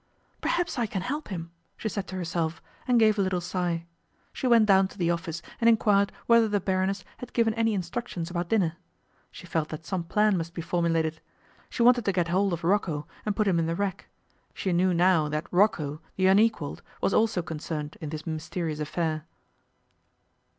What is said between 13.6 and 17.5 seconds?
the rack. She knew now that Rocco, the unequalled, was also